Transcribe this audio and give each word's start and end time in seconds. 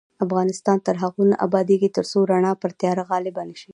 افغانستان 0.25 0.77
تر 0.85 0.95
هغو 1.03 1.23
نه 1.31 1.35
ابادیږي، 1.47 1.89
ترڅو 1.97 2.19
رڼا 2.31 2.53
پر 2.61 2.71
تیاره 2.79 3.03
غالبه 3.09 3.41
نشي. 3.49 3.69